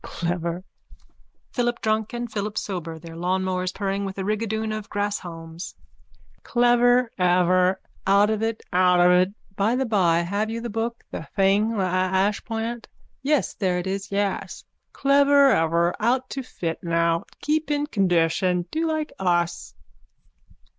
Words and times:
_Clever. 0.03 0.63
PHILIP 1.51 1.79
DRUNK 1.79 2.11
AND 2.13 2.31
PHILIP 2.31 2.57
SOBER: 2.57 2.97
(Their 2.97 3.13
lawnmowers 3.15 3.71
purring 3.71 4.03
with 4.03 4.17
a 4.17 4.23
rigadoon 4.23 4.71
of 4.75 4.89
grasshalms.) 4.89 5.75
Clever 6.41 7.11
ever. 7.19 7.79
Out 8.07 8.31
of 8.31 8.41
it 8.41 8.63
out 8.73 8.99
of 8.99 9.11
it. 9.11 9.31
By 9.55 9.75
the 9.75 9.85
bye 9.85 10.21
have 10.21 10.49
you 10.49 10.59
the 10.59 10.71
book, 10.71 11.03
the 11.11 11.27
thing, 11.35 11.77
the 11.77 11.83
ashplant? 11.83 12.87
Yes, 13.21 13.53
there 13.53 13.77
it, 13.77 14.11
yes. 14.11 14.63
Cleverever 14.91 15.93
outofitnow. 15.99 17.25
Keep 17.41 17.69
in 17.69 17.85
condition. 17.85 18.65
Do 18.71 18.87
like 18.87 19.13
us. 19.19 19.75